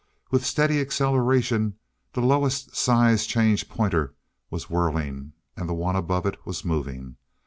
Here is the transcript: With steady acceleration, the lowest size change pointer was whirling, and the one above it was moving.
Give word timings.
With 0.31 0.43
steady 0.43 0.81
acceleration, 0.81 1.77
the 2.13 2.21
lowest 2.21 2.75
size 2.75 3.27
change 3.27 3.69
pointer 3.69 4.15
was 4.49 4.67
whirling, 4.67 5.33
and 5.55 5.69
the 5.69 5.75
one 5.75 5.95
above 5.95 6.25
it 6.25 6.43
was 6.43 6.65
moving. 6.65 7.17